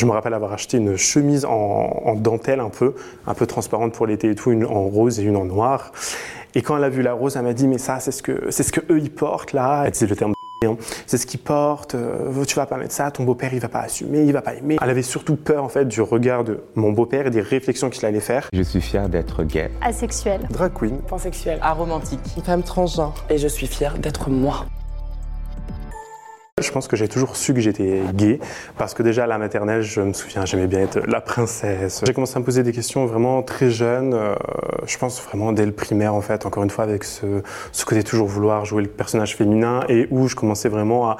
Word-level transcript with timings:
Je 0.00 0.06
me 0.06 0.12
rappelle 0.12 0.32
avoir 0.32 0.54
acheté 0.54 0.78
une 0.78 0.96
chemise 0.96 1.44
en, 1.44 2.14
dentelle 2.16 2.60
un 2.60 2.70
peu, 2.70 2.94
un 3.26 3.34
peu 3.34 3.44
transparente 3.44 3.92
pour 3.92 4.06
l'été 4.06 4.30
et 4.30 4.34
tout, 4.34 4.50
une 4.50 4.64
en 4.64 4.84
rose 4.84 5.20
et 5.20 5.22
une 5.22 5.36
en 5.36 5.44
noir. 5.44 5.92
Et 6.54 6.62
quand 6.62 6.74
elle 6.78 6.84
a 6.84 6.88
vu 6.88 7.02
la 7.02 7.12
rose, 7.12 7.36
elle 7.36 7.42
m'a 7.42 7.52
dit 7.52 7.68
mais 7.68 7.76
ça 7.76 8.00
c'est 8.00 8.10
ce 8.10 8.22
que 8.22 8.46
c'est 8.48 8.62
ce 8.62 8.72
que 8.72 8.80
eux 8.90 8.98
ils 8.98 9.10
portent 9.10 9.52
là. 9.52 9.82
Elle 9.84 9.90
disait 9.90 10.06
le 10.06 10.16
terme 10.16 10.32
hein. 10.64 10.78
c'est 11.06 11.18
ce 11.18 11.26
qu'ils 11.26 11.40
portent. 11.40 11.96
Euh, 11.96 12.44
tu 12.46 12.56
vas 12.56 12.64
pas 12.64 12.78
mettre 12.78 12.94
ça, 12.94 13.10
ton 13.10 13.24
beau-père 13.24 13.52
il 13.52 13.60
va 13.60 13.68
pas 13.68 13.80
assumer, 13.80 14.22
il 14.22 14.32
va 14.32 14.40
pas 14.40 14.54
aimer. 14.54 14.78
Elle 14.80 14.88
avait 14.88 15.02
surtout 15.02 15.36
peur 15.36 15.62
en 15.62 15.68
fait 15.68 15.84
du 15.84 16.00
regard 16.00 16.44
de 16.44 16.60
mon 16.76 16.92
beau-père 16.92 17.26
et 17.26 17.30
des 17.30 17.42
réflexions 17.42 17.90
qu'il 17.90 18.06
allait 18.06 18.20
faire. 18.20 18.48
Je 18.54 18.62
suis 18.62 18.80
fier 18.80 19.06
d'être 19.10 19.44
gay. 19.44 19.70
Asexuel. 19.82 20.40
Drag 20.48 20.72
queen. 20.72 20.96
Pansexuel. 21.08 21.58
Aromantique. 21.60 22.20
Une 22.38 22.42
femme 22.42 22.62
transgenre. 22.62 23.22
Et 23.28 23.36
je 23.36 23.48
suis 23.48 23.66
fier 23.66 23.98
d'être 23.98 24.30
moi. 24.30 24.64
Je 26.60 26.70
pense 26.70 26.88
que 26.88 26.96
j'ai 26.96 27.08
toujours 27.08 27.36
su 27.36 27.54
que 27.54 27.60
j'étais 27.60 28.02
gay 28.14 28.38
parce 28.76 28.94
que 28.94 29.02
déjà 29.02 29.24
à 29.24 29.26
la 29.26 29.38
maternelle, 29.38 29.82
je 29.82 30.00
me 30.00 30.12
souviens, 30.12 30.44
j'aimais 30.44 30.66
bien 30.66 30.80
être 30.80 31.00
la 31.06 31.20
princesse. 31.20 32.02
J'ai 32.06 32.12
commencé 32.12 32.36
à 32.36 32.40
me 32.40 32.44
poser 32.44 32.62
des 32.62 32.72
questions 32.72 33.06
vraiment 33.06 33.42
très 33.42 33.70
jeune. 33.70 34.12
Euh, 34.14 34.34
je 34.86 34.98
pense 34.98 35.22
vraiment 35.22 35.52
dès 35.52 35.64
le 35.64 35.72
primaire 35.72 36.14
en 36.14 36.20
fait, 36.20 36.46
encore 36.46 36.62
une 36.62 36.70
fois 36.70 36.84
avec 36.84 37.04
ce, 37.04 37.42
ce 37.72 37.84
côté 37.84 38.02
toujours 38.02 38.28
vouloir 38.28 38.64
jouer 38.64 38.82
le 38.82 38.88
personnage 38.88 39.36
féminin 39.36 39.80
et 39.88 40.06
où 40.10 40.28
je 40.28 40.36
commençais 40.36 40.68
vraiment 40.68 41.10
à 41.10 41.16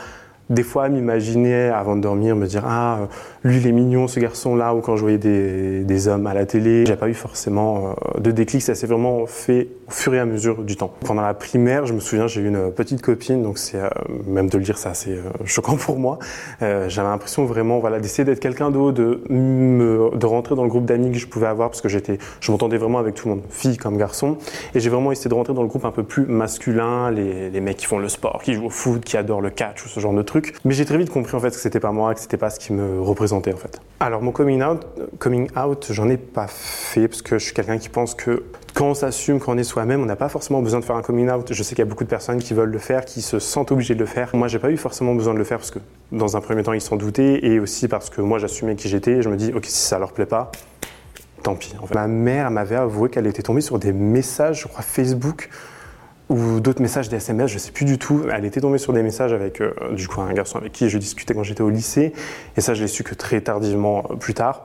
des 0.50 0.64
fois 0.64 0.88
m'imaginer 0.88 1.68
avant 1.68 1.94
de 1.96 2.00
dormir, 2.00 2.34
me 2.34 2.46
dire 2.46 2.64
ah 2.66 3.08
lui 3.44 3.58
il 3.58 3.66
est 3.66 3.72
mignon 3.72 4.08
ce 4.08 4.18
garçon 4.18 4.56
là 4.56 4.74
ou 4.74 4.80
quand 4.80 4.96
je 4.96 5.02
voyais 5.02 5.16
des, 5.16 5.84
des 5.84 6.08
hommes 6.08 6.26
à 6.26 6.34
la 6.34 6.44
télé, 6.44 6.84
j'ai 6.86 6.96
pas 6.96 7.08
eu 7.08 7.14
forcément 7.14 7.94
euh, 8.16 8.20
de 8.20 8.32
déclic, 8.32 8.60
ça 8.60 8.74
s'est 8.74 8.88
vraiment 8.88 9.26
fait 9.26 9.68
au 9.86 9.92
fur 9.92 10.12
et 10.12 10.18
à 10.18 10.26
mesure 10.26 10.62
du 10.62 10.76
temps. 10.76 10.92
Pendant 11.06 11.22
la 11.22 11.34
primaire, 11.34 11.86
je 11.86 11.94
me 11.94 12.00
souviens 12.00 12.26
j'ai 12.26 12.40
eu 12.40 12.48
une 12.48 12.72
petite 12.72 13.00
copine 13.00 13.42
donc 13.42 13.58
c'est 13.58 13.78
euh, 13.78 13.88
même 14.26 14.50
de 14.50 14.58
le 14.58 14.64
dire 14.64 14.76
ça 14.76 14.92
c'est 14.92 15.12
euh, 15.12 15.22
choquant 15.44 15.76
pour 15.76 15.98
moi. 15.98 16.18
J'avais 16.60 17.08
l'impression 17.08 17.44
vraiment 17.44 17.78
voilà 17.78 18.00
d'essayer 18.00 18.24
d'être 18.24 18.40
quelqu'un 18.40 18.70
d'autre, 18.70 18.98
de 18.98 19.22
me, 19.30 20.10
de 20.14 20.26
rentrer 20.26 20.56
dans 20.56 20.64
le 20.64 20.68
groupe 20.68 20.84
d'amis 20.84 21.12
que 21.12 21.18
je 21.18 21.26
pouvais 21.26 21.46
avoir 21.46 21.70
parce 21.70 21.80
que 21.80 21.88
j'étais 21.88 22.18
je 22.40 22.50
m'entendais 22.50 22.76
vraiment 22.76 22.98
avec 22.98 23.14
tout 23.14 23.28
le 23.28 23.36
monde, 23.36 23.44
fille 23.50 23.76
comme 23.76 23.96
garçon 23.96 24.36
et 24.74 24.80
j'ai 24.80 24.90
vraiment 24.90 25.12
essayé 25.12 25.28
de 25.28 25.34
rentrer 25.34 25.54
dans 25.54 25.62
le 25.62 25.68
groupe 25.68 25.84
un 25.84 25.92
peu 25.92 26.02
plus 26.02 26.26
masculin, 26.26 27.10
les, 27.10 27.50
les 27.50 27.60
mecs 27.60 27.76
qui 27.76 27.86
font 27.86 27.98
le 27.98 28.08
sport, 28.08 28.40
qui 28.42 28.54
jouent 28.54 28.66
au 28.66 28.70
foot, 28.70 29.04
qui 29.04 29.16
adorent 29.16 29.40
le 29.40 29.50
catch 29.50 29.84
ou 29.84 29.88
ce 29.88 30.00
genre 30.00 30.12
de 30.12 30.22
trucs 30.22 30.39
mais 30.64 30.74
j'ai 30.74 30.84
très 30.84 30.98
vite 30.98 31.10
compris 31.10 31.34
en 31.34 31.40
fait 31.40 31.50
que 31.50 31.56
c'était 31.56 31.80
pas 31.80 31.92
moi, 31.92 32.14
que 32.14 32.20
c'était 32.20 32.36
pas 32.36 32.50
ce 32.50 32.58
qui 32.58 32.72
me 32.72 33.00
représentait 33.00 33.52
en 33.52 33.56
fait. 33.56 33.80
Alors 34.00 34.22
mon 34.22 34.32
coming 34.32 34.62
out, 34.62 34.86
coming 35.18 35.48
out, 35.56 35.88
j'en 35.90 36.08
ai 36.08 36.16
pas 36.16 36.46
fait 36.48 37.08
parce 37.08 37.22
que 37.22 37.38
je 37.38 37.44
suis 37.44 37.54
quelqu'un 37.54 37.78
qui 37.78 37.88
pense 37.88 38.14
que 38.14 38.44
quand 38.74 38.86
on 38.86 38.94
s'assume, 38.94 39.40
quand 39.40 39.52
on 39.52 39.58
est 39.58 39.64
soi-même, 39.64 40.00
on 40.00 40.06
n'a 40.06 40.16
pas 40.16 40.28
forcément 40.28 40.62
besoin 40.62 40.80
de 40.80 40.84
faire 40.84 40.96
un 40.96 41.02
coming 41.02 41.28
out. 41.30 41.52
Je 41.52 41.62
sais 41.62 41.70
qu'il 41.74 41.84
y 41.84 41.86
a 41.86 41.90
beaucoup 41.90 42.04
de 42.04 42.08
personnes 42.08 42.38
qui 42.38 42.54
veulent 42.54 42.70
le 42.70 42.78
faire, 42.78 43.04
qui 43.04 43.20
se 43.20 43.38
sentent 43.38 43.72
obligées 43.72 43.94
de 43.94 44.00
le 44.00 44.06
faire. 44.06 44.30
Moi, 44.34 44.48
j'ai 44.48 44.58
pas 44.58 44.70
eu 44.70 44.76
forcément 44.76 45.14
besoin 45.14 45.34
de 45.34 45.38
le 45.38 45.44
faire 45.44 45.58
parce 45.58 45.70
que 45.70 45.80
dans 46.12 46.36
un 46.36 46.40
premier 46.40 46.62
temps, 46.62 46.72
ils 46.72 46.80
s'en 46.80 46.96
doutaient 46.96 47.44
et 47.44 47.60
aussi 47.60 47.88
parce 47.88 48.10
que 48.10 48.20
moi, 48.20 48.38
j'assumais 48.38 48.76
qui 48.76 48.88
j'étais 48.88 49.22
je 49.22 49.28
me 49.28 49.36
dis, 49.36 49.52
ok, 49.52 49.64
si 49.66 49.72
ça 49.72 49.98
leur 49.98 50.12
plaît 50.12 50.26
pas, 50.26 50.50
tant 51.42 51.54
pis. 51.54 51.74
Ma 51.94 52.06
mère 52.06 52.50
m'avait 52.50 52.76
avoué 52.76 53.10
qu'elle 53.10 53.26
était 53.26 53.42
tombée 53.42 53.60
sur 53.60 53.78
des 53.78 53.92
messages, 53.92 54.62
je 54.62 54.68
crois, 54.68 54.82
Facebook 54.82 55.48
ou 56.30 56.60
d'autres 56.60 56.80
messages 56.80 57.08
des 57.08 57.16
SMS, 57.16 57.50
je 57.50 57.58
sais 57.58 57.72
plus 57.72 57.84
du 57.84 57.98
tout. 57.98 58.22
Elle 58.32 58.44
était 58.44 58.60
tombée 58.60 58.78
sur 58.78 58.92
des 58.92 59.02
messages 59.02 59.32
avec 59.32 59.60
euh, 59.60 59.72
du 59.92 60.08
coup 60.08 60.20
un 60.20 60.32
garçon 60.32 60.58
avec 60.58 60.72
qui 60.72 60.88
je 60.88 60.96
discutais 60.96 61.34
quand 61.34 61.42
j'étais 61.42 61.62
au 61.62 61.70
lycée, 61.70 62.14
et 62.56 62.60
ça 62.60 62.72
je 62.72 62.80
l'ai 62.80 62.88
su 62.88 63.02
que 63.02 63.14
très 63.14 63.40
tardivement 63.40 64.04
euh, 64.10 64.14
plus 64.14 64.32
tard 64.32 64.64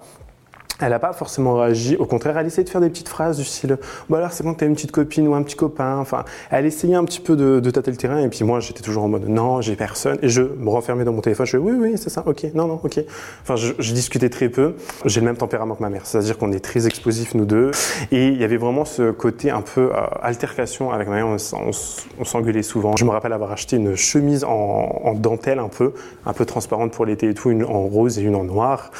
elle 0.81 0.89
n'a 0.89 0.99
pas 0.99 1.13
forcément 1.13 1.55
réagi. 1.55 1.95
Au 1.97 2.05
contraire, 2.05 2.37
elle 2.37 2.47
essayait 2.47 2.63
de 2.63 2.69
faire 2.69 2.81
des 2.81 2.89
petites 2.89 3.07
phrases 3.07 3.37
du 3.37 3.45
style 3.45 3.77
Bon, 4.09 4.17
alors, 4.17 4.31
c'est 4.31 4.43
quand 4.43 4.55
t'as 4.55 4.65
une 4.65 4.75
petite 4.75 4.91
copine 4.91 5.27
ou 5.27 5.33
un 5.33 5.43
petit 5.43 5.55
copain. 5.55 5.97
Enfin, 5.97 6.25
elle 6.51 6.65
essayait 6.65 6.95
un 6.95 7.05
petit 7.05 7.21
peu 7.21 7.35
de, 7.35 7.59
de 7.59 7.71
tâter 7.71 7.91
le 7.91 7.97
terrain. 7.97 8.19
Et 8.19 8.27
puis 8.27 8.43
moi, 8.43 8.59
j'étais 8.59 8.81
toujours 8.81 9.03
en 9.03 9.07
mode 9.07 9.27
Non, 9.29 9.61
j'ai 9.61 9.75
personne. 9.75 10.17
Et 10.21 10.29
je 10.29 10.41
me 10.41 10.69
renfermais 10.69 11.05
dans 11.05 11.13
mon 11.13 11.21
téléphone. 11.21 11.45
Je 11.45 11.51
fais 11.51 11.57
Oui, 11.57 11.73
oui, 11.77 11.93
c'est 11.95 12.09
ça. 12.09 12.23
Ok, 12.25 12.45
non, 12.53 12.67
non, 12.67 12.79
ok. 12.83 12.99
Enfin, 13.43 13.55
je, 13.55 13.73
je 13.79 13.93
discutais 13.93 14.29
très 14.29 14.49
peu. 14.49 14.75
J'ai 15.05 15.21
le 15.21 15.25
même 15.25 15.37
tempérament 15.37 15.75
que 15.75 15.81
ma 15.81 15.89
mère. 15.89 16.05
C'est-à-dire 16.05 16.37
qu'on 16.37 16.51
est 16.51 16.59
très 16.59 16.87
explosifs, 16.87 17.35
nous 17.35 17.45
deux. 17.45 17.71
Et 18.11 18.27
il 18.27 18.37
y 18.37 18.43
avait 18.43 18.57
vraiment 18.57 18.85
ce 18.85 19.11
côté 19.11 19.51
un 19.51 19.61
peu 19.61 19.91
euh, 19.93 20.01
altercation 20.21 20.91
avec 20.91 21.07
ma 21.07 21.15
mère. 21.15 21.27
On, 21.27 21.37
on, 22.19 22.25
s'engueulait 22.25 22.63
souvent. 22.63 22.95
Je 22.97 23.05
me 23.05 23.11
rappelle 23.11 23.33
avoir 23.33 23.51
acheté 23.51 23.77
une 23.77 23.95
chemise 23.95 24.43
en, 24.43 24.49
en 25.03 25.13
dentelle 25.13 25.59
un 25.59 25.69
peu, 25.69 25.93
un 26.25 26.33
peu 26.33 26.45
transparente 26.45 26.91
pour 26.91 27.05
l'été 27.05 27.29
et 27.29 27.33
tout, 27.33 27.49
une 27.49 27.63
en 27.63 27.83
rose 27.83 28.19
et 28.19 28.21
une 28.23 28.35
en 28.35 28.43
noir. 28.43 28.91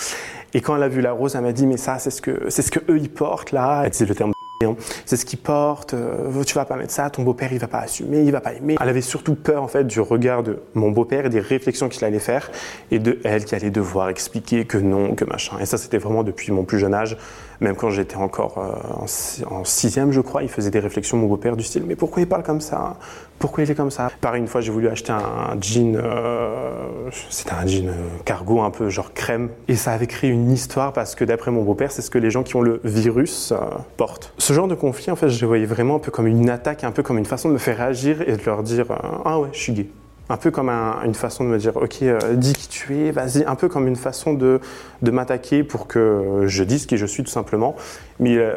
Et 0.56 0.62
quand 0.62 0.78
elle 0.78 0.84
a 0.84 0.88
vu 0.88 1.02
la 1.02 1.12
rose, 1.12 1.36
elle 1.36 1.42
m'a 1.42 1.52
dit 1.52 1.68
mais 1.68 1.76
ça 1.76 2.00
c'est 2.00 2.10
ce 2.10 2.22
que 2.22 2.50
c'est 2.50 2.62
ce 2.62 2.72
que 2.72 2.80
eux 2.90 2.98
ils 2.98 3.10
portent 3.10 3.52
là. 3.52 3.84
Elle 3.84 4.08
le 4.08 4.16
terme 4.16 4.35
hein. 4.66 4.76
c'est 5.06 5.18
ce 5.18 5.26
qu'ils 5.26 5.40
portent. 5.40 5.94
Euh, 5.94 6.44
tu 6.46 6.56
vas 6.56 6.66
pas 6.66 6.76
mettre 6.76 6.94
ça, 6.94 7.10
ton 7.10 7.24
beau-père 7.24 7.52
il 7.54 7.60
va 7.60 7.68
pas 7.68 7.80
assumer, 7.80 8.22
il 8.22 8.32
va 8.32 8.42
pas 8.42 8.54
aimer. 8.54 8.76
Elle 8.80 8.90
avait 8.90 9.02
surtout 9.02 9.36
peur 9.36 9.64
en 9.64 9.68
fait 9.68 9.86
du 9.86 10.00
regard 10.00 10.44
de 10.44 10.60
mon 10.74 10.92
beau-père 10.92 11.26
et 11.26 11.30
des 11.30 11.40
réflexions 11.40 11.90
qu'il 11.90 12.04
allait 12.06 12.20
faire 12.20 12.52
et 12.92 13.00
de 13.00 13.20
elle 13.24 13.46
qui 13.46 13.56
allait 13.56 13.72
devoir 13.72 14.10
expliquer 14.10 14.66
que 14.66 14.78
non, 14.78 15.16
que 15.16 15.26
machin. 15.26 15.58
Et 15.60 15.66
ça 15.66 15.78
c'était 15.78 15.98
vraiment 15.98 16.24
depuis 16.24 16.52
mon 16.52 16.64
plus 16.64 16.80
jeune 16.80 16.94
âge. 16.94 17.18
Même 17.62 17.76
quand 17.76 17.90
j'étais 17.90 18.18
encore 18.18 18.58
euh, 18.58 19.46
en, 19.50 19.64
sixième, 19.64 20.12
je 20.12 20.22
crois, 20.22 20.44
il 20.44 20.50
faisait 20.50 20.72
des 20.72 20.80
réflexions, 20.80 21.18
mon 21.18 21.28
beau-père, 21.28 21.56
du 21.56 21.64
style 21.64 21.84
Mais 21.88 21.96
pourquoi 21.96 22.22
il 22.22 22.28
parle 22.28 22.44
comme 22.44 22.62
ça? 22.62 22.98
Pourquoi 23.40 23.64
il 23.64 23.72
est 23.72 23.76
comme 23.76 23.92
ça? 23.92 24.10
Pareil, 24.22 24.42
une 24.42 24.48
fois, 24.48 24.62
j'ai 24.62 24.72
voulu 24.72 24.88
acheter 24.88 25.12
un 25.12 25.56
jean, 25.60 25.96
euh, 25.96 27.10
c'était 27.30 27.54
un 27.54 27.66
jean 27.66 27.92
cargo 28.24 28.62
un 28.62 28.72
peu 28.72 28.90
genre 28.90 29.14
crème, 29.14 29.50
et 29.68 29.76
ça 29.76 29.92
avait 29.92 30.08
créé 30.08 30.30
une 30.30 30.52
histoire 30.52 30.94
parce 30.94 31.16
que 31.16 31.26
d'après 31.26 31.52
mon 31.52 31.64
beau-père, 31.64 31.92
c'est 31.92 32.02
ce 32.02 32.10
que 32.10 32.18
les 32.18 32.30
gens 32.30 32.44
qui 32.44 32.56
ont 32.56 32.62
le 32.62 32.80
virus 32.84 33.54
portent. 33.98 34.34
Genre 34.56 34.68
de 34.68 34.76
conflit, 34.76 35.12
en 35.12 35.16
fait, 35.16 35.30
je 35.30 35.42
le 35.42 35.48
voyais 35.48 35.66
vraiment 35.66 35.96
un 35.96 36.00
peu 36.00 36.12
comme 36.12 36.28
une 36.28 36.50
attaque, 36.50 36.84
un 36.84 36.92
peu 36.92 37.04
comme 37.04 37.18
une 37.18 37.26
façon 37.26 37.50
de 37.50 37.54
me 37.54 37.60
faire 37.60 37.78
réagir 37.78 38.22
et 38.22 38.38
de 38.38 38.44
leur 38.46 38.64
dire 38.64 38.88
Ah 39.26 39.40
ouais, 39.40 39.50
je 39.52 39.60
suis 39.60 39.74
gay. 39.74 39.88
Un 40.28 40.38
peu 40.38 40.50
comme 40.50 40.70
une 40.70 41.14
façon 41.14 41.44
de 41.44 41.50
me 41.50 41.60
dire 41.60 41.78
ok 41.78 42.02
euh, 42.02 42.34
dis 42.34 42.54
qui 42.54 42.68
tu 42.68 42.98
es 42.98 43.12
vas-y. 43.12 43.44
Un 43.46 43.54
peu 43.54 43.70
comme 43.70 43.88
une 43.88 43.96
façon 43.96 44.34
de, 44.34 44.60
de 45.04 45.12
m'attaquer 45.12 45.64
pour 45.64 45.86
que 45.86 46.46
je 46.48 46.64
dise 46.64 46.88
qui 46.88 46.98
je 46.98 47.06
suis 47.06 47.24
tout 47.24 47.30
simplement. 47.30 47.76
Mais 48.20 48.36
euh, 48.38 48.56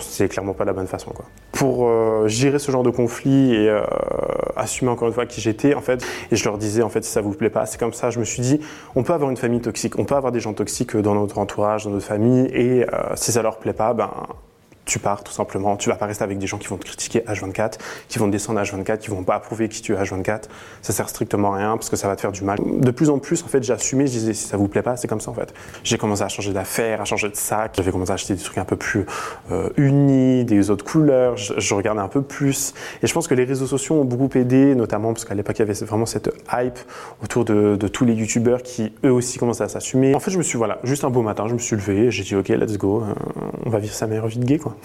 c'est 0.00 0.28
clairement 0.28 0.54
pas 0.54 0.64
la 0.64 0.72
bonne 0.72 0.88
façon 0.88 1.12
quoi. 1.12 1.24
Pour 1.52 1.86
euh, 1.86 2.26
gérer 2.26 2.58
ce 2.58 2.72
genre 2.72 2.82
de 2.82 2.90
conflit 2.90 3.54
et 3.54 3.80
assumer 4.56 4.90
encore 4.90 5.06
une 5.06 5.14
fois 5.14 5.26
qui 5.26 5.40
j'étais 5.40 5.74
en 5.74 5.82
fait 5.82 6.04
et 6.32 6.36
je 6.36 6.44
leur 6.44 6.58
disais 6.58 6.82
en 6.82 6.88
fait 6.88 7.04
si 7.04 7.12
ça 7.12 7.20
vous 7.20 7.32
plaît 7.32 7.50
pas 7.50 7.64
c'est 7.66 7.78
comme 7.78 7.92
ça 7.92 8.10
je 8.10 8.18
me 8.18 8.24
suis 8.24 8.42
dit 8.42 8.60
on 8.96 9.04
peut 9.04 9.12
avoir 9.12 9.30
une 9.30 9.36
famille 9.36 9.60
toxique 9.60 9.98
on 9.98 10.04
peut 10.04 10.16
avoir 10.16 10.32
des 10.32 10.40
gens 10.40 10.52
toxiques 10.52 10.96
dans 10.96 11.14
notre 11.14 11.38
entourage 11.38 11.84
dans 11.84 11.90
notre 11.90 12.06
famille 12.06 12.46
et 12.52 12.84
si 13.14 13.30
ça 13.30 13.42
leur 13.42 13.58
plaît 13.58 13.72
pas 13.72 13.94
ben 13.94 14.10
tu 14.88 14.98
pars 14.98 15.22
tout 15.22 15.32
simplement. 15.32 15.76
Tu 15.76 15.88
vas 15.88 15.96
pas 15.96 16.06
rester 16.06 16.24
avec 16.24 16.38
des 16.38 16.46
gens 16.46 16.58
qui 16.58 16.66
vont 16.66 16.78
te 16.78 16.84
critiquer 16.84 17.20
H24, 17.20 17.74
qui 18.08 18.18
vont 18.18 18.26
te 18.26 18.32
descendre 18.32 18.60
H24, 18.60 18.98
qui 18.98 19.10
vont 19.10 19.22
pas 19.22 19.34
approuver 19.34 19.68
qui 19.68 19.82
tu 19.82 19.94
es 19.94 19.96
H24. 19.96 20.44
Ça 20.82 20.92
sert 20.92 21.08
strictement 21.08 21.54
à 21.54 21.58
rien 21.58 21.76
parce 21.76 21.90
que 21.90 21.96
ça 21.96 22.08
va 22.08 22.16
te 22.16 22.20
faire 22.20 22.32
du 22.32 22.42
mal. 22.42 22.58
De 22.64 22.90
plus 22.90 23.10
en 23.10 23.18
plus, 23.18 23.42
en 23.44 23.48
fait, 23.48 23.68
assumé, 23.70 24.06
je 24.06 24.12
disais 24.12 24.34
si 24.34 24.46
ça 24.46 24.56
vous 24.56 24.68
plaît 24.68 24.82
pas, 24.82 24.96
c'est 24.96 25.08
comme 25.08 25.20
ça 25.20 25.30
en 25.30 25.34
fait. 25.34 25.54
J'ai 25.84 25.98
commencé 25.98 26.22
à 26.22 26.28
changer 26.28 26.52
d'affaires, 26.52 27.00
à 27.00 27.04
changer 27.04 27.28
de 27.28 27.36
sac. 27.36 27.72
J'avais 27.76 27.92
commencé 27.92 28.10
à 28.10 28.14
acheter 28.14 28.34
des 28.34 28.42
trucs 28.42 28.58
un 28.58 28.64
peu 28.64 28.76
plus 28.76 29.04
euh, 29.52 29.68
unis, 29.76 30.44
des 30.44 30.70
autres 30.70 30.84
couleurs. 30.84 31.36
Je, 31.36 31.74
regardais 31.74 32.00
un 32.00 32.08
peu 32.08 32.22
plus. 32.22 32.72
Et 33.02 33.06
je 33.06 33.12
pense 33.12 33.28
que 33.28 33.34
les 33.34 33.44
réseaux 33.44 33.66
sociaux 33.66 33.96
ont 33.96 34.04
beaucoup 34.04 34.36
aidé, 34.36 34.74
notamment 34.74 35.12
parce 35.12 35.24
qu'à 35.24 35.34
l'époque, 35.34 35.58
il 35.58 35.60
y 35.60 35.62
avait 35.62 35.84
vraiment 35.84 36.06
cette 36.06 36.30
hype 36.52 36.78
autour 37.22 37.44
de, 37.44 37.76
tous 37.88 38.04
les 38.04 38.14
youtubeurs 38.14 38.62
qui 38.62 38.92
eux 39.04 39.12
aussi 39.12 39.38
commençaient 39.38 39.64
à 39.64 39.68
s'assumer. 39.68 40.14
En 40.14 40.20
fait, 40.20 40.30
je 40.30 40.38
me 40.38 40.42
suis, 40.42 40.58
voilà, 40.58 40.78
juste 40.82 41.04
un 41.04 41.10
beau 41.10 41.22
matin, 41.22 41.46
je 41.46 41.54
me 41.54 41.58
suis 41.58 41.76
levé, 41.76 42.10
j'ai 42.10 42.22
dit 42.22 42.34
ok, 42.34 42.48
let's 42.48 42.76
go, 42.76 43.02
euh, 43.02 43.14
on 43.66 43.70
va 43.70 43.78
vivre 43.78 43.94
sa 43.94 44.06
meilleure 44.06 44.26
vie 44.26 44.38
de 44.38 44.44
gay 44.44 44.58
quoi. 44.58 44.76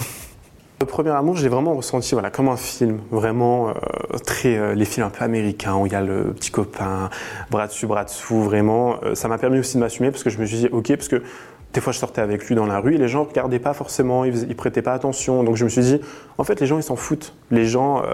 Le 0.84 0.86
premier 0.86 1.12
amour, 1.12 1.38
je 1.38 1.44
l'ai 1.44 1.50
vraiment 1.50 1.76
ressenti 1.76 2.14
voilà, 2.14 2.30
comme 2.30 2.50
un 2.50 2.58
film, 2.58 3.00
vraiment 3.09 3.70
euh, 3.70 3.74
très 4.26 4.58
euh, 4.58 4.74
les 4.76 4.84
films 4.84 5.08
un 5.08 5.09
peu 5.09 5.24
américains 5.24 5.76
où 5.76 5.86
il 5.86 5.94
y 5.94 5.96
a 5.96 6.02
le 6.02 6.34
petit 6.34 6.52
copain, 6.52 7.09
bras 7.50 7.68
dessus, 7.68 7.88
bras 7.88 8.04
dessous, 8.04 8.42
vraiment. 8.42 8.98
Euh, 9.04 9.16
ça 9.16 9.30
m'a 9.30 9.38
permis 9.38 9.59
aussi 9.59 9.76
de 9.78 9.80
m'assumer 9.80 10.12
parce 10.12 10.24
que 10.24 10.30
je 10.30 10.40
me 10.40 10.46
suis 10.46 10.58
dit, 10.58 10.68
ok, 10.72 10.96
parce 10.96 11.08
que 11.08 11.24
des 11.74 11.82
fois, 11.82 11.92
je 11.92 11.98
sortais 11.98 12.22
avec 12.22 12.46
lui 12.46 12.56
dans 12.56 12.66
la 12.66 12.80
rue 12.80 12.96
et 12.96 12.98
les 12.98 13.08
gens 13.08 13.24
ne 13.24 13.30
regardaient 13.30 13.60
pas 13.60 13.74
forcément, 13.74 14.26
ils, 14.26 14.48
ne 14.48 14.54
prêtaient 14.54 14.82
pas 14.82 14.94
attention. 14.94 15.44
Donc 15.44 15.56
je 15.56 15.64
me 15.64 15.70
suis 15.70 15.82
dit, 15.82 16.00
en 16.38 16.44
fait, 16.44 16.60
les 16.60 16.68
gens, 16.68 16.78
ils 16.78 16.84
s'en 16.84 16.96
foutent. 16.96 17.34
Les 17.50 17.66
gens, 17.66 18.04
euh, 18.04 18.12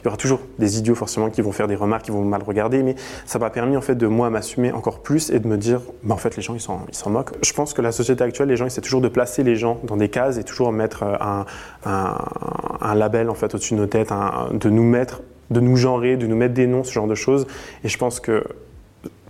il 0.00 0.04
y 0.04 0.08
aura 0.08 0.16
toujours 0.16 0.40
des 0.58 0.78
idiots 0.78 0.94
forcément 0.96 1.30
qui 1.30 1.40
vont 1.40 1.52
faire 1.52 1.68
des 1.68 1.76
remarques, 1.76 2.04
qui 2.06 2.10
vont 2.10 2.24
mal 2.24 2.42
regarder, 2.42 2.82
mais 2.82 2.96
ça 3.24 3.38
m'a 3.38 3.50
permis 3.50 3.76
en 3.76 3.80
fait 3.80 3.94
de 3.94 4.06
moi 4.06 4.28
m'assumer 4.28 4.72
encore 4.72 5.02
plus 5.02 5.30
et 5.30 5.38
de 5.38 5.46
me 5.46 5.56
dire, 5.56 5.80
bah, 6.02 6.14
en 6.14 6.18
fait, 6.18 6.36
les 6.36 6.42
gens, 6.42 6.54
ils 6.54 6.60
s'en, 6.60 6.84
ils 6.88 6.96
s'en 6.96 7.10
moquent. 7.10 7.32
Je 7.44 7.52
pense 7.52 7.74
que 7.74 7.82
la 7.82 7.92
société 7.92 8.24
actuelle, 8.24 8.48
les 8.48 8.56
gens, 8.56 8.66
essaient 8.66 8.80
toujours 8.80 9.00
de 9.00 9.08
placer 9.08 9.44
les 9.44 9.54
gens 9.54 9.78
dans 9.84 9.96
des 9.96 10.08
cases 10.08 10.38
et 10.38 10.44
toujours 10.44 10.72
mettre 10.72 11.04
euh, 11.04 11.44
un 11.84 12.94
label 12.94 13.30
en 13.30 13.34
fait 13.34 13.54
au-dessus 13.54 13.74
de 13.74 13.80
nos 13.80 13.86
têtes, 13.86 14.12
de 14.52 14.70
nous 14.70 14.84
mettre 14.84 15.22
de 15.50 15.60
nous 15.60 15.76
genrer, 15.76 16.16
de 16.16 16.26
nous 16.26 16.34
mettre 16.34 16.54
des 16.54 16.66
noms, 16.66 16.82
ce 16.82 16.92
genre 16.92 17.06
de 17.06 17.14
choses. 17.14 17.46
Et 17.84 17.88
je 17.88 17.98
pense 17.98 18.18
que 18.18 18.42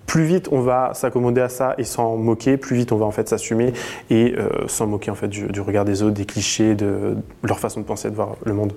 plus 0.07 0.25
vite 0.25 0.49
on 0.53 0.61
va 0.61 0.93
s'accommoder 0.95 1.41
à 1.41 1.49
ça 1.49 1.75
et 1.79 1.85
s'en 1.85 2.17
moquer, 2.17 2.57
plus 2.57 2.77
vite 2.77 2.93
on 2.93 2.97
va 2.97 3.07
en 3.07 3.11
fait 3.11 3.29
s'assumer 3.29 3.73
et 4.11 4.35
euh, 4.37 4.67
s'en 4.69 4.87
moquer 4.87 5.11
en 5.11 5.15
fait 5.15 5.29
du, 5.29 5.47
du, 5.49 5.61
regard 5.61 5.85
des 5.85 6.03
autres, 6.03 6.15
des 6.15 6.27
clichés, 6.27 6.75
de 6.75 7.17
leur 7.43 7.59
façon 7.59 7.81
de 7.81 7.87
penser, 7.87 8.11
de 8.11 8.17
voir 8.17 8.37
le 8.45 8.55
monde. 8.55 8.73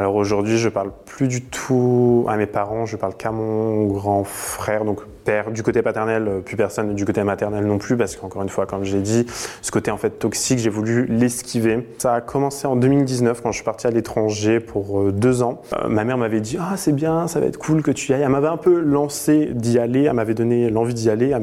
Alors 0.00 0.14
aujourd'hui, 0.14 0.56
je 0.56 0.70
parle 0.70 0.92
plus 1.04 1.28
du 1.28 1.42
tout 1.42 2.24
à 2.26 2.38
mes 2.38 2.46
parents, 2.46 2.86
je 2.86 2.96
parle 2.96 3.14
qu'à 3.14 3.32
mon 3.32 3.84
grand 3.84 4.24
frère, 4.24 4.86
donc 4.86 5.02
père 5.26 5.50
du 5.50 5.62
côté 5.62 5.82
paternel, 5.82 6.26
euh, 6.26 6.40
plus 6.40 6.56
personne 6.56 6.94
du 6.94 7.04
côté 7.04 7.22
maternel 7.22 7.66
non 7.66 7.76
plus, 7.76 7.98
parce 7.98 8.16
qu'encore 8.16 8.40
une 8.40 8.48
fois, 8.48 8.64
comme 8.64 8.82
j'ai 8.82 9.02
dit, 9.02 9.26
ce 9.60 9.70
côté 9.70 9.90
en 9.90 9.98
fait 9.98 10.08
toxique, 10.18 10.58
j'ai 10.58 10.70
voulu 10.70 11.04
l'esquiver. 11.04 11.86
Ça 11.98 12.14
a 12.14 12.20
commencé 12.22 12.66
en 12.66 12.76
2019 12.76 13.42
quand 13.42 13.52
je 13.52 13.56
suis 13.56 13.64
parti 13.64 13.88
à 13.88 13.90
l'étranger 13.90 14.58
pour 14.58 15.00
euh, 15.02 15.12
deux 15.12 15.42
ans. 15.42 15.60
Euh, 15.74 15.90
ma 15.90 16.04
mère 16.04 16.16
m'avait 16.16 16.40
dit 16.40 16.56
ah 16.58 16.78
c'est 16.78 16.94
bien, 16.94 17.28
ça 17.28 17.38
va 17.38 17.44
être 17.44 17.58
cool 17.58 17.82
que 17.82 17.90
tu 17.90 18.10
y 18.10 18.14
ailles. 18.14 18.22
Elle 18.22 18.30
m'avait 18.30 18.48
un 18.48 18.56
peu 18.56 18.80
lancé 18.80 19.50
d'y 19.52 19.78
aller, 19.78 20.04
elle 20.04 20.14
m'avait 20.14 20.32
donné 20.32 20.70
l'envie 20.70 20.94
d'y 20.94 21.10
aller, 21.10 21.36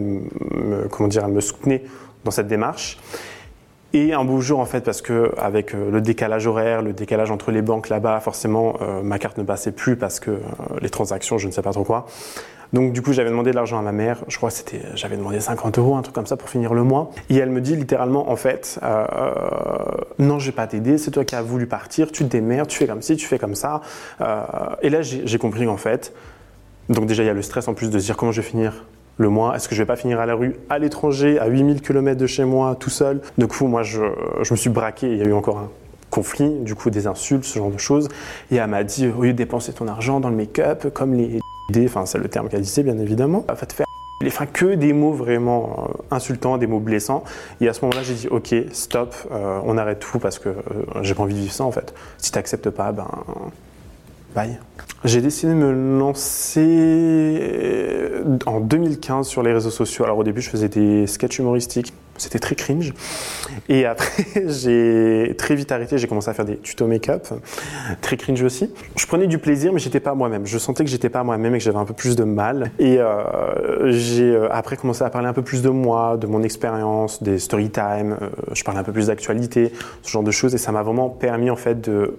comment 0.90 1.10
dire, 1.10 1.26
elle 1.26 1.32
me 1.32 1.42
soutenait 1.42 1.84
dans 2.24 2.32
cette 2.32 2.48
démarche. 2.48 2.98
Et 3.94 4.14
un 4.14 4.26
beau 4.26 4.42
jour, 4.42 4.60
en 4.60 4.66
fait, 4.66 4.82
parce 4.82 5.02
que 5.02 5.32
avec 5.38 5.74
euh, 5.74 5.90
le 5.90 6.02
décalage 6.02 6.46
horaire, 6.46 6.82
le 6.82 6.92
décalage 6.92 7.32
entre 7.32 7.52
les 7.52 7.62
banques 7.62 7.88
là-bas, 7.88 8.20
forcément, 8.20 8.76
euh, 8.82 9.02
ma 9.02 9.18
carte 9.18 9.38
ne 9.38 9.44
passait 9.44 9.72
plus 9.72 9.96
parce 9.96 10.20
que 10.20 10.32
euh, 10.32 10.40
les 10.82 10.90
transactions, 10.90 11.38
je 11.38 11.48
ne 11.48 11.52
sais 11.52 11.62
pas 11.62 11.72
trop 11.72 11.86
quoi. 11.86 12.06
Donc, 12.74 12.92
du 12.92 13.02
coup, 13.02 13.14
j'avais 13.14 13.30
demandé 13.30 13.52
de 13.52 13.56
l'argent 13.56 13.80
à 13.80 13.82
ma 13.82 13.94
mère. 13.94 14.26
Je 14.28 14.36
crois 14.36 14.50
que 14.50 14.56
c'était, 14.56 14.82
j'avais 14.96 15.16
demandé 15.16 15.40
50 15.40 15.78
euros, 15.78 15.96
un 15.96 16.02
truc 16.02 16.14
comme 16.14 16.26
ça 16.26 16.36
pour 16.36 16.50
finir 16.50 16.74
le 16.74 16.84
mois. 16.84 17.12
Et 17.30 17.38
elle 17.38 17.50
me 17.50 17.62
dit 17.62 17.78
littéralement, 17.78 18.30
en 18.30 18.36
fait, 18.36 18.78
non, 20.20 20.38
je 20.38 20.48
vais 20.48 20.52
pas 20.52 20.68
t'aider. 20.68 20.98
C'est 20.98 21.12
toi 21.12 21.24
qui 21.24 21.36
as 21.36 21.42
voulu 21.42 21.66
partir. 21.66 22.12
Tu 22.12 22.26
te 22.26 22.30
démerdes. 22.30 22.68
Tu 22.68 22.78
fais 22.78 22.88
comme 22.88 23.02
ci, 23.02 23.16
tu 23.16 23.26
fais 23.26 23.40
comme 23.40 23.56
ça. 23.56 23.80
Et 24.82 24.90
là, 24.90 25.02
j'ai 25.02 25.38
compris 25.38 25.66
qu'en 25.66 25.78
fait, 25.78 26.14
donc 26.90 27.06
déjà, 27.06 27.24
il 27.24 27.28
y 27.28 27.30
a 27.30 27.34
le 27.34 27.42
stress 27.42 27.70
en 27.70 27.74
plus 27.74 27.90
de 27.90 28.00
se 28.00 28.04
dire 28.04 28.18
comment 28.18 28.34
je 28.34 28.42
vais 28.42 28.48
finir 28.48 28.84
le 29.18 29.30
mois 29.30 29.56
Est-ce 29.56 29.68
que 29.68 29.76
je 29.76 29.82
vais 29.82 29.88
pas 29.88 29.96
finir 29.96 30.20
à 30.20 30.26
la 30.26 30.36
rue, 30.36 30.56
à 30.70 30.80
l'étranger, 30.80 31.40
à 31.40 31.48
8000 31.48 31.82
km 31.82 32.20
de 32.20 32.28
chez 32.28 32.46
moi, 32.46 32.76
tout 32.80 32.90
seul? 32.90 33.22
Du 33.38 33.48
coup, 33.48 33.68
moi, 33.68 33.84
je, 33.84 34.02
me 34.50 34.56
suis 34.56 34.70
braqué. 34.70 35.12
Il 35.12 35.18
y 35.18 35.22
a 35.22 35.26
eu 35.26 35.34
encore 35.34 35.58
un 35.58 35.70
conflit, 36.10 36.60
du 36.60 36.76
coup, 36.76 36.90
des 36.90 37.08
insultes, 37.08 37.44
ce 37.44 37.60
genre 37.60 37.72
de 37.72 37.78
choses. 37.78 38.10
Et 38.52 38.56
elle 38.56 38.70
m'a 38.70 38.84
dit, 38.84 39.08
au 39.08 39.24
lieu 39.24 39.34
de 39.34 39.38
dépenser 39.38 39.74
ton 39.74 39.88
argent 39.88 40.20
dans 40.20 40.30
le 40.30 40.36
make-up, 40.36 40.88
comme 40.94 41.14
les 41.14 41.40
enfin, 41.86 42.06
c'est 42.06 42.18
le 42.18 42.30
terme 42.30 42.50
qu'elle 42.50 42.62
disait, 42.62 42.84
bien 42.84 42.98
évidemment, 42.98 43.46
va 43.48 43.56
te 43.56 43.74
faire 43.74 43.86
enfin, 44.26 44.46
que 44.46 44.76
des 44.76 44.94
mots 44.94 45.12
vraiment 45.12 45.90
euh, 45.90 46.16
insultants, 46.16 46.58
des 46.58 46.68
mots 46.68 46.80
blessants. 46.80 47.24
Et 47.62 47.68
à 47.68 47.74
ce 47.74 47.82
moment-là, 47.82 48.04
j'ai 48.04 48.14
dit, 48.14 48.28
ok, 48.28 48.56
stop, 48.72 49.16
euh, 49.32 49.60
on 49.64 49.78
arrête 49.78 50.00
tout 50.00 50.20
parce 50.20 50.40
que 50.40 50.50
euh, 50.50 50.54
j'ai 51.02 51.14
pas 51.14 51.24
envie 51.24 51.36
de 51.36 51.40
vivre 51.40 51.54
ça, 51.54 51.66
en 51.66 51.72
fait. 51.72 51.94
Si 52.18 52.32
t'acceptes 52.32 52.70
pas, 52.70 52.92
ben, 52.92 53.08
J'ai 55.06 55.22
décidé 55.22 55.54
de 55.54 55.58
me 55.58 56.00
lancer 56.00 57.78
en 58.46 58.60
2015 58.60 59.28
sur 59.28 59.44
les 59.44 59.54
réseaux 59.54 59.70
sociaux. 59.70 60.04
Alors 60.04 60.18
au 60.18 60.24
début, 60.24 60.42
je 60.42 60.50
faisais 60.50 60.70
des 60.70 61.08
sketchs 61.08 61.40
humoristiques. 61.40 61.94
C'était 62.18 62.40
très 62.40 62.56
cringe. 62.56 62.94
Et 63.70 63.86
après, 63.86 64.26
j'ai 64.48 65.36
très 65.38 65.56
vite 65.56 65.72
arrêté. 65.72 66.00
J'ai 66.00 66.08
commencé 66.08 66.30
à 66.30 66.34
faire 66.34 66.46
des 66.46 66.58
tutos 66.58 66.88
make-up. 66.88 67.28
Très 68.02 68.18
cringe 68.18 68.42
aussi. 68.42 68.74
Je 68.98 69.06
prenais 69.06 69.28
du 69.28 69.38
plaisir, 69.38 69.72
mais 69.72 69.80
j'étais 69.80 70.00
pas 70.00 70.16
moi-même. 70.16 70.48
Je 70.48 70.58
sentais 70.58 70.84
que 70.84 70.90
j'étais 70.90 71.10
pas 71.10 71.24
moi-même 71.24 71.54
et 71.54 71.60
que 71.60 71.64
j'avais 71.64 71.78
un 71.78 71.86
peu 71.86 71.94
plus 71.94 72.16
de 72.16 72.24
mal. 72.24 72.72
Et 72.80 72.98
euh, 73.00 73.92
j'ai 73.92 74.32
euh, 74.32 74.52
après 74.52 74.78
commencé 74.78 75.04
à 75.04 75.12
parler 75.12 75.28
un 75.28 75.34
peu 75.34 75.44
plus 75.44 75.62
de 75.62 75.70
moi, 75.70 76.18
de 76.18 76.26
mon 76.26 76.42
expérience, 76.42 77.22
des 77.22 77.38
story 77.38 77.70
time. 77.70 78.18
Euh, 78.22 78.30
je 78.54 78.64
parlais 78.64 78.80
un 78.80 78.84
peu 78.84 78.94
plus 78.94 79.08
d'actualité, 79.08 79.72
ce 80.02 80.10
genre 80.10 80.24
de 80.24 80.32
choses. 80.32 80.56
Et 80.56 80.58
ça 80.58 80.72
m'a 80.72 80.82
vraiment 80.82 81.10
permis 81.10 81.52
en 81.52 81.56
fait 81.56 81.80
de 81.80 82.16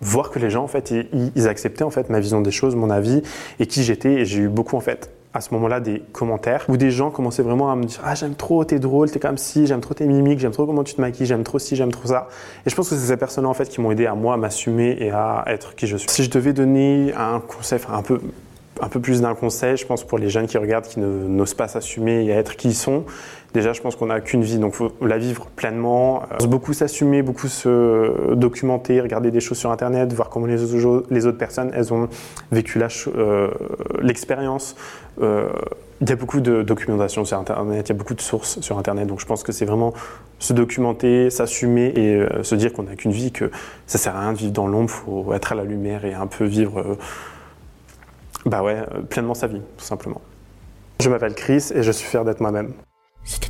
voir 0.00 0.30
que 0.30 0.38
les 0.38 0.50
gens 0.50 0.64
en 0.64 0.68
fait 0.68 0.92
ils, 1.12 1.48
acceptaient 1.48 1.84
en 1.84 1.90
fait 1.90 2.10
ma 2.10 2.20
vision 2.20 2.40
des 2.40 2.50
choses, 2.50 2.74
mon 2.76 2.90
avis 2.90 3.22
et 3.58 3.66
qui 3.66 3.82
j'étais. 3.82 4.12
Et 4.12 4.24
j'ai 4.24 4.40
eu 4.40 4.48
beaucoup 4.48 4.76
en 4.76 4.80
fait 4.80 5.10
à 5.34 5.40
ce 5.40 5.52
moment-là 5.54 5.80
des 5.80 6.02
commentaires 6.12 6.64
où 6.68 6.76
des 6.76 6.90
gens 6.90 7.10
commençaient 7.10 7.42
vraiment 7.42 7.70
à 7.70 7.76
me 7.76 7.84
dire 7.84 8.00
ah 8.02 8.14
j'aime 8.14 8.34
trop 8.34 8.64
t'es 8.64 8.78
drôle 8.78 9.10
t'es 9.10 9.20
comme 9.20 9.36
si 9.36 9.66
j'aime 9.66 9.80
trop 9.80 9.92
tes 9.92 10.06
mimiques 10.06 10.38
j'aime 10.38 10.52
trop 10.52 10.64
comment 10.64 10.84
tu 10.84 10.94
te 10.94 11.00
maquilles 11.02 11.26
j'aime 11.26 11.44
trop 11.44 11.58
ci 11.58 11.76
j'aime 11.76 11.92
trop 11.92 12.08
ça 12.08 12.28
et 12.64 12.70
je 12.70 12.74
pense 12.74 12.88
que 12.88 12.96
c'est 12.96 13.06
ces 13.08 13.16
personnes-là 13.18 13.50
en 13.50 13.54
fait 13.54 13.68
qui 13.68 13.82
m'ont 13.82 13.90
aidé 13.90 14.06
à 14.06 14.14
moi 14.14 14.34
à 14.34 14.36
m'assumer 14.38 14.96
et 14.98 15.10
à 15.10 15.44
être 15.46 15.74
qui 15.74 15.86
je 15.86 15.98
suis. 15.98 16.08
Si 16.08 16.24
je 16.24 16.30
devais 16.30 16.54
donner 16.54 17.12
un 17.14 17.40
conseil 17.40 17.78
un 17.92 18.02
peu 18.02 18.20
un 18.80 18.88
peu 18.88 19.00
plus 19.00 19.22
d'un 19.22 19.34
conseil, 19.34 19.76
je 19.76 19.86
pense, 19.86 20.04
pour 20.04 20.18
les 20.18 20.28
jeunes 20.28 20.46
qui 20.46 20.58
regardent, 20.58 20.86
qui 20.86 21.00
n'osent 21.00 21.54
pas 21.54 21.68
s'assumer 21.68 22.24
et 22.24 22.30
être 22.30 22.56
qui 22.56 22.68
ils 22.68 22.74
sont. 22.74 23.04
Déjà, 23.54 23.72
je 23.72 23.80
pense 23.80 23.96
qu'on 23.96 24.06
n'a 24.06 24.20
qu'une 24.20 24.42
vie, 24.42 24.58
donc 24.58 24.74
faut 24.74 24.92
la 25.00 25.16
vivre 25.16 25.46
pleinement. 25.56 26.22
Euh, 26.42 26.46
beaucoup 26.46 26.74
s'assumer, 26.74 27.22
beaucoup 27.22 27.48
se 27.48 28.34
documenter, 28.34 29.00
regarder 29.00 29.30
des 29.30 29.40
choses 29.40 29.56
sur 29.56 29.70
Internet, 29.70 30.12
voir 30.12 30.28
comment 30.28 30.46
les 30.46 30.84
autres, 30.84 31.38
personnes, 31.38 31.70
elles 31.74 31.92
ont 31.92 32.08
vécu 32.52 32.78
euh, 33.16 33.48
l'expérience. 34.02 34.76
Euh, 35.22 35.48
il 36.00 36.08
y 36.08 36.12
a 36.12 36.16
beaucoup 36.16 36.40
de 36.40 36.62
documentation 36.62 37.24
sur 37.24 37.38
Internet, 37.38 37.88
il 37.88 37.92
y 37.92 37.96
a 37.96 37.98
beaucoup 37.98 38.14
de 38.14 38.20
sources 38.20 38.60
sur 38.60 38.78
Internet, 38.78 39.08
donc 39.08 39.18
je 39.18 39.26
pense 39.26 39.42
que 39.42 39.50
c'est 39.50 39.64
vraiment 39.64 39.94
se 40.38 40.52
documenter, 40.52 41.28
s'assumer 41.30 41.86
et 41.96 42.24
se 42.44 42.54
dire 42.54 42.72
qu'on 42.72 42.84
n'a 42.84 42.94
qu'une 42.94 43.10
vie, 43.10 43.32
que 43.32 43.50
ça 43.88 43.98
sert 43.98 44.14
à 44.14 44.20
rien 44.20 44.32
de 44.32 44.38
vivre 44.38 44.52
dans 44.52 44.68
l'ombre, 44.68 44.90
faut 44.90 45.32
être 45.34 45.50
à 45.50 45.54
la 45.56 45.64
lumière 45.64 46.04
et 46.04 46.14
un 46.14 46.28
peu 46.28 46.44
vivre 46.44 46.96
bah 48.46 48.62
ouais, 48.62 48.82
euh, 48.94 49.02
pleinement 49.02 49.34
sa 49.34 49.46
vie, 49.46 49.60
tout 49.76 49.84
simplement. 49.84 50.20
Je 51.00 51.08
m'appelle 51.10 51.34
Chris 51.34 51.70
et 51.74 51.82
je 51.82 51.92
suis 51.92 52.06
fier 52.08 52.24
d'être 52.24 52.40
moi-même. 52.40 52.72
C'était 53.24 53.48